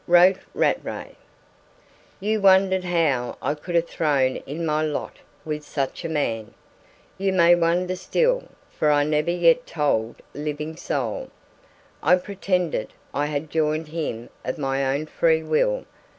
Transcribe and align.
Wrote 0.07 0.37
Rattray: 0.55 1.15
"You 2.19 2.41
wondered 2.41 2.85
how 2.85 3.37
I 3.39 3.53
could 3.53 3.75
have 3.75 3.87
thrown 3.87 4.37
in 4.47 4.65
my 4.65 4.81
lot 4.81 5.17
with 5.45 5.63
such 5.63 6.03
a 6.03 6.09
man. 6.09 6.55
You 7.19 7.31
may 7.31 7.53
wonder 7.53 7.95
still, 7.95 8.45
for 8.71 8.89
I 8.89 9.03
never 9.03 9.29
yet 9.29 9.67
told 9.67 10.15
living 10.33 10.75
soul. 10.75 11.29
I 12.01 12.15
pretended 12.15 12.93
I 13.13 13.27
had 13.27 13.51
joined 13.51 13.89
him 13.89 14.31
of 14.43 14.57
my 14.57 14.91
own 14.95 15.05
free 15.05 15.43
will. 15.43 15.85